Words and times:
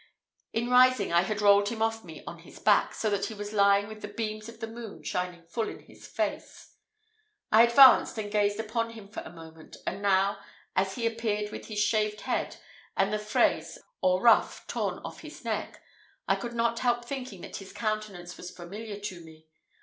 In 0.51 0.67
rising 0.67 1.13
I 1.13 1.21
had 1.21 1.41
rolled 1.43 1.69
him 1.69 1.79
off 1.83 2.03
me 2.03 2.23
on 2.25 2.39
his 2.39 2.57
back, 2.57 2.95
so 2.95 3.07
that 3.11 3.25
he 3.27 3.35
was 3.35 3.53
lying 3.53 3.87
with 3.87 4.01
the 4.01 4.07
beams 4.07 4.49
of 4.49 4.59
the 4.59 4.65
moon 4.65 5.03
shining 5.03 5.43
full 5.45 5.69
in 5.69 5.81
his 5.81 6.07
face. 6.07 6.73
I 7.51 7.61
advanced 7.61 8.17
and 8.17 8.31
gazed 8.31 8.59
upon 8.59 8.93
him 8.93 9.07
for 9.09 9.19
a 9.21 9.29
moment; 9.31 9.77
and 9.85 10.01
now, 10.01 10.39
as 10.75 10.95
he 10.95 11.05
appeared 11.05 11.51
with 11.51 11.67
his 11.67 11.77
shaved 11.83 12.21
head, 12.21 12.57
and 12.97 13.13
the 13.13 13.19
fraise, 13.19 13.77
or 14.01 14.19
ruff 14.23 14.65
torn 14.65 14.97
off 15.05 15.19
his 15.21 15.45
neck, 15.45 15.79
I 16.27 16.35
could 16.35 16.53
not 16.53 16.79
help 16.79 17.05
thinking 17.05 17.41
that 17.41 17.57
his 17.57 17.71
countenance 17.71 18.37
was 18.37 18.49
familiar 18.49 18.99
to 18.99 19.23
me. 19.23 19.45